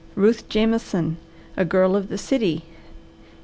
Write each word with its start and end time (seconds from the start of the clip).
RUTH 0.15 0.49
JAMESON, 0.49 1.17
A 1.55 1.63
Girl 1.63 1.95
of 1.95 2.09
the 2.09 2.17
City. 2.17 2.63